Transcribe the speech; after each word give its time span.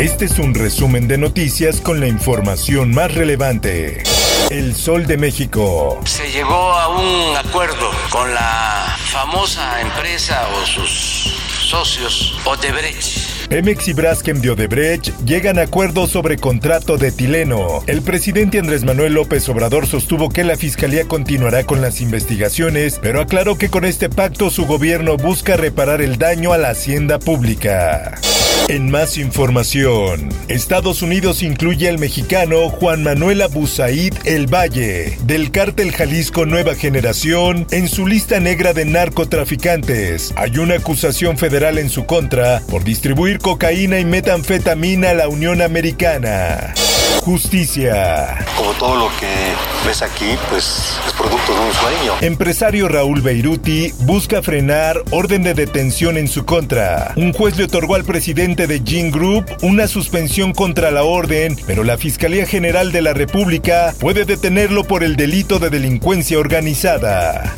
Este 0.00 0.24
es 0.24 0.38
un 0.38 0.54
resumen 0.54 1.08
de 1.08 1.18
noticias 1.18 1.82
con 1.82 2.00
la 2.00 2.08
información 2.08 2.90
más 2.90 3.12
relevante. 3.14 4.02
El 4.48 4.74
Sol 4.74 5.06
de 5.06 5.18
México. 5.18 6.00
Se 6.06 6.30
llegó 6.30 6.54
a 6.54 6.88
un 6.88 7.36
acuerdo 7.36 7.90
con 8.08 8.32
la 8.32 8.96
famosa 8.96 9.82
empresa 9.82 10.48
o 10.56 10.64
sus 10.64 11.34
socios 11.68 12.34
Odebrecht 12.46 13.48
Pemex 13.50 13.88
y 13.88 13.92
Braskem 13.92 14.40
de 14.40 14.50
Odebrecht 14.50 15.10
llegan 15.26 15.58
a 15.58 15.62
acuerdo 15.62 16.06
sobre 16.06 16.38
contrato 16.38 16.96
de 16.96 17.08
etileno. 17.08 17.82
El 17.86 18.00
presidente 18.00 18.58
Andrés 18.58 18.84
Manuel 18.84 19.12
López 19.12 19.46
Obrador 19.50 19.86
sostuvo 19.86 20.30
que 20.30 20.44
la 20.44 20.56
fiscalía 20.56 21.06
continuará 21.08 21.64
con 21.64 21.82
las 21.82 22.00
investigaciones, 22.00 22.98
pero 23.02 23.20
aclaró 23.20 23.58
que 23.58 23.68
con 23.68 23.84
este 23.84 24.08
pacto 24.08 24.48
su 24.48 24.64
gobierno 24.64 25.18
busca 25.18 25.58
reparar 25.58 26.00
el 26.00 26.16
daño 26.16 26.54
a 26.54 26.58
la 26.58 26.70
hacienda 26.70 27.18
pública. 27.18 28.18
En 28.70 28.88
más 28.88 29.18
información, 29.18 30.28
Estados 30.46 31.02
Unidos 31.02 31.42
incluye 31.42 31.88
al 31.88 31.98
mexicano 31.98 32.68
Juan 32.68 33.02
Manuel 33.02 33.42
Abusaid 33.42 34.14
El 34.24 34.46
Valle, 34.46 35.18
del 35.24 35.50
cártel 35.50 35.90
Jalisco 35.90 36.46
Nueva 36.46 36.76
Generación, 36.76 37.66
en 37.72 37.88
su 37.88 38.06
lista 38.06 38.38
negra 38.38 38.72
de 38.72 38.84
narcotraficantes. 38.84 40.32
Hay 40.36 40.56
una 40.58 40.76
acusación 40.76 41.36
federal 41.36 41.78
en 41.78 41.90
su 41.90 42.06
contra 42.06 42.62
por 42.70 42.84
distribuir 42.84 43.40
cocaína 43.40 43.98
y 43.98 44.04
metanfetamina 44.04 45.10
a 45.10 45.14
la 45.14 45.26
Unión 45.26 45.62
Americana. 45.62 46.72
Justicia. 47.20 48.38
Como 48.56 48.72
todo 48.72 48.96
lo 48.96 49.08
que 49.18 49.28
ves 49.86 50.00
aquí, 50.00 50.38
pues 50.48 50.98
es 51.06 51.12
producto 51.12 51.52
de 51.52 51.60
un 51.60 51.72
sueño. 51.74 52.14
Empresario 52.22 52.88
Raúl 52.88 53.20
Beiruti 53.20 53.92
busca 54.00 54.40
frenar 54.40 55.02
orden 55.10 55.42
de 55.42 55.52
detención 55.52 56.16
en 56.16 56.28
su 56.28 56.46
contra. 56.46 57.12
Un 57.16 57.34
juez 57.34 57.58
le 57.58 57.64
otorgó 57.64 57.94
al 57.94 58.04
presidente 58.04 58.66
de 58.66 58.80
Gin 58.80 59.10
Group 59.10 59.44
una 59.60 59.86
suspensión 59.86 60.54
contra 60.54 60.90
la 60.90 61.02
orden, 61.02 61.58
pero 61.66 61.84
la 61.84 61.98
Fiscalía 61.98 62.46
General 62.46 62.90
de 62.90 63.02
la 63.02 63.12
República 63.12 63.94
puede 64.00 64.24
detenerlo 64.24 64.84
por 64.84 65.04
el 65.04 65.16
delito 65.16 65.58
de 65.58 65.68
delincuencia 65.68 66.38
organizada. 66.38 67.54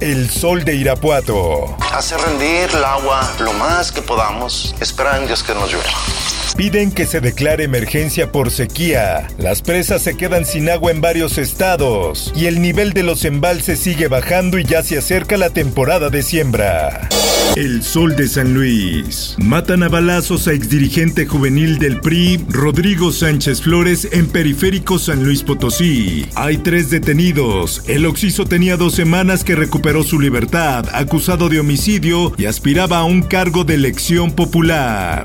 El 0.00 0.28
sol 0.28 0.64
de 0.64 0.74
Irapuato. 0.74 1.74
Hacer 1.90 2.20
rendir 2.20 2.68
el 2.70 2.84
agua 2.84 3.32
lo 3.40 3.54
más 3.54 3.90
que 3.90 4.02
podamos. 4.02 4.74
Esperar 4.78 5.22
en 5.22 5.26
Dios 5.26 5.42
que 5.42 5.54
nos 5.54 5.72
llueva. 5.72 5.88
Piden 6.56 6.90
que 6.90 7.04
se 7.04 7.20
declare 7.20 7.64
emergencia 7.64 8.32
por 8.32 8.50
sequía. 8.50 9.28
Las 9.36 9.60
presas 9.60 10.00
se 10.00 10.16
quedan 10.16 10.46
sin 10.46 10.70
agua 10.70 10.90
en 10.90 11.02
varios 11.02 11.36
estados 11.36 12.32
y 12.34 12.46
el 12.46 12.62
nivel 12.62 12.94
de 12.94 13.02
los 13.02 13.26
embalses 13.26 13.78
sigue 13.78 14.08
bajando 14.08 14.58
y 14.58 14.64
ya 14.64 14.82
se 14.82 14.96
acerca 14.96 15.36
la 15.36 15.50
temporada 15.50 16.08
de 16.08 16.22
siembra. 16.22 17.10
El 17.56 17.82
Sol 17.82 18.16
de 18.16 18.26
San 18.26 18.54
Luis. 18.54 19.34
Matan 19.38 19.82
a 19.82 19.88
balazos 19.88 20.48
a 20.48 20.52
exdirigente 20.52 21.26
juvenil 21.26 21.78
del 21.78 22.00
PRI, 22.00 22.44
Rodrigo 22.48 23.12
Sánchez 23.12 23.62
Flores, 23.62 24.08
en 24.12 24.26
Periférico 24.26 24.98
San 24.98 25.24
Luis 25.24 25.42
Potosí. 25.42 26.26
Hay 26.34 26.58
tres 26.58 26.90
detenidos. 26.90 27.82
El 27.86 28.04
Oxiso 28.04 28.44
tenía 28.44 28.76
dos 28.76 28.94
semanas 28.94 29.44
que 29.44 29.56
recuperó 29.56 30.02
su 30.02 30.20
libertad, 30.20 30.86
acusado 30.92 31.48
de 31.48 31.60
homicidio 31.60 32.32
y 32.36 32.46
aspiraba 32.46 32.98
a 32.98 33.04
un 33.04 33.22
cargo 33.22 33.64
de 33.64 33.74
elección 33.74 34.32
popular. 34.32 35.24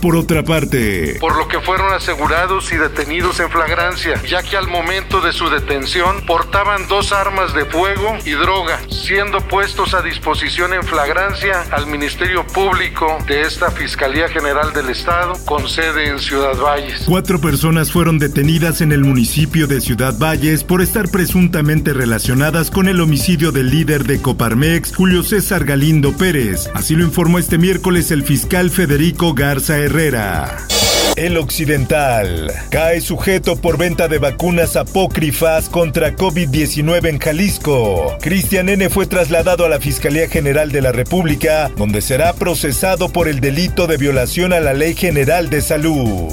Por 0.00 0.16
otra 0.16 0.44
parte, 0.44 0.71
por 1.20 1.36
lo 1.36 1.48
que 1.48 1.60
fueron 1.60 1.92
asegurados 1.92 2.72
y 2.72 2.76
detenidos 2.76 3.40
en 3.40 3.50
flagrancia, 3.50 4.20
ya 4.28 4.42
que 4.42 4.56
al 4.56 4.68
momento 4.68 5.20
de 5.20 5.32
su 5.32 5.50
detención 5.50 6.24
portaban 6.26 6.88
dos 6.88 7.12
armas 7.12 7.52
de 7.54 7.66
fuego 7.66 8.16
y 8.24 8.30
droga, 8.30 8.80
siendo 8.90 9.40
puestos 9.48 9.92
a 9.94 10.02
disposición 10.02 10.72
en 10.72 10.82
flagrancia 10.82 11.62
al 11.72 11.86
Ministerio 11.86 12.46
Público 12.46 13.18
de 13.26 13.42
esta 13.42 13.70
Fiscalía 13.70 14.28
General 14.28 14.72
del 14.72 14.88
Estado 14.88 15.34
con 15.44 15.68
sede 15.68 16.08
en 16.08 16.18
Ciudad 16.18 16.56
Valles. 16.56 17.04
Cuatro 17.06 17.40
personas 17.40 17.92
fueron 17.92 18.18
detenidas 18.18 18.80
en 18.80 18.92
el 18.92 19.04
municipio 19.04 19.66
de 19.66 19.80
Ciudad 19.80 20.14
Valles 20.18 20.64
por 20.64 20.80
estar 20.80 21.10
presuntamente 21.10 21.92
relacionadas 21.92 22.70
con 22.70 22.88
el 22.88 23.00
homicidio 23.00 23.52
del 23.52 23.70
líder 23.70 24.04
de 24.04 24.22
Coparmex, 24.22 24.94
Julio 24.94 25.22
César 25.22 25.64
Galindo 25.64 26.16
Pérez. 26.16 26.70
Así 26.74 26.96
lo 26.96 27.04
informó 27.04 27.38
este 27.38 27.58
miércoles 27.58 28.10
el 28.10 28.22
fiscal 28.22 28.70
Federico 28.70 29.34
Garza 29.34 29.78
Herrera. 29.78 30.61
El 31.16 31.36
Occidental. 31.36 32.50
Cae 32.70 33.02
sujeto 33.02 33.56
por 33.56 33.76
venta 33.76 34.08
de 34.08 34.18
vacunas 34.18 34.76
apócrifas 34.76 35.68
contra 35.68 36.16
COVID-19 36.16 37.06
en 37.06 37.18
Jalisco. 37.18 38.16
Cristian 38.22 38.70
N. 38.70 38.88
fue 38.88 39.06
trasladado 39.06 39.66
a 39.66 39.68
la 39.68 39.78
Fiscalía 39.78 40.28
General 40.28 40.72
de 40.72 40.80
la 40.80 40.90
República, 40.90 41.70
donde 41.76 42.00
será 42.00 42.32
procesado 42.32 43.10
por 43.10 43.28
el 43.28 43.40
delito 43.40 43.86
de 43.86 43.98
violación 43.98 44.54
a 44.54 44.60
la 44.60 44.72
Ley 44.72 44.94
General 44.94 45.50
de 45.50 45.60
Salud. 45.60 46.32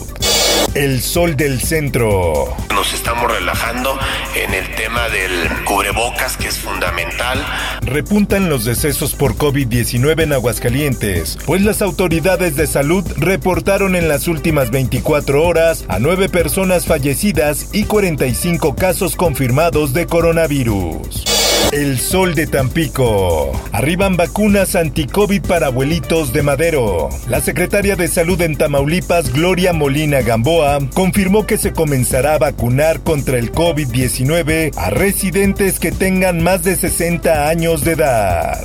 El 0.75 1.01
sol 1.01 1.35
del 1.35 1.59
centro. 1.61 2.55
Nos 2.73 2.93
estamos 2.93 3.31
relajando 3.31 3.97
en 4.35 4.53
el 4.53 4.75
tema 4.75 5.09
del 5.09 5.65
cubrebocas, 5.65 6.37
que 6.37 6.47
es 6.47 6.57
fundamental. 6.59 7.43
Repuntan 7.81 8.49
los 8.49 8.65
decesos 8.65 9.15
por 9.15 9.35
COVID-19 9.35 10.23
en 10.23 10.33
Aguascalientes, 10.33 11.37
pues 11.45 11.61
las 11.61 11.81
autoridades 11.81 12.55
de 12.55 12.67
salud 12.67 13.05
reportaron 13.17 13.95
en 13.95 14.07
las 14.07 14.27
últimas 14.27 14.71
24 14.71 15.43
horas 15.43 15.85
a 15.87 15.99
9 15.99 16.29
personas 16.29 16.85
fallecidas 16.85 17.69
y 17.73 17.85
45 17.85 18.75
casos 18.75 19.15
confirmados 19.15 19.93
de 19.93 20.05
coronavirus. 20.05 21.28
El 21.71 21.99
sol 21.99 22.35
de 22.35 22.47
Tampico. 22.47 23.51
Arriban 23.71 24.17
vacunas 24.17 24.75
anti-COVID 24.75 25.43
para 25.43 25.67
abuelitos 25.67 26.33
de 26.33 26.41
Madero. 26.41 27.09
La 27.27 27.41
secretaria 27.41 27.95
de 27.95 28.07
Salud 28.07 28.41
en 28.41 28.55
Tamaulipas, 28.55 29.31
Gloria 29.31 29.71
Molina 29.71 30.21
Gamboa, 30.21 30.79
confirmó 30.93 31.45
que 31.45 31.57
se 31.57 31.71
comenzará 31.71 32.33
a 32.33 32.39
vacunar 32.39 33.01
contra 33.01 33.37
el 33.37 33.51
COVID-19 33.51 34.71
a 34.75 34.89
residentes 34.89 35.79
que 35.79 35.91
tengan 35.91 36.43
más 36.43 36.63
de 36.63 36.75
60 36.75 37.47
años 37.47 37.83
de 37.83 37.91
edad. 37.91 38.63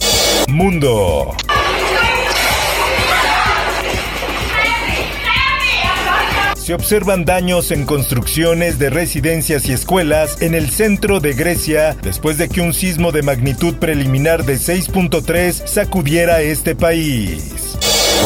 Mundo. 0.48 1.34
Se 6.64 6.72
observan 6.72 7.26
daños 7.26 7.70
en 7.72 7.84
construcciones 7.84 8.78
de 8.78 8.88
residencias 8.88 9.68
y 9.68 9.74
escuelas 9.74 10.40
en 10.40 10.54
el 10.54 10.70
centro 10.70 11.20
de 11.20 11.34
Grecia 11.34 11.94
después 12.02 12.38
de 12.38 12.48
que 12.48 12.62
un 12.62 12.72
sismo 12.72 13.12
de 13.12 13.20
magnitud 13.20 13.74
preliminar 13.74 14.46
de 14.46 14.54
6.3 14.54 15.66
sacudiera 15.66 16.40
este 16.40 16.74
país. 16.74 17.76